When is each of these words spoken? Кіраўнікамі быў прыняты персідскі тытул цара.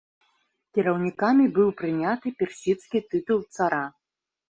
Кіраўнікамі 0.77 1.45
быў 1.59 1.69
прыняты 1.83 2.35
персідскі 2.43 3.07
тытул 3.15 3.49
цара. 3.55 3.83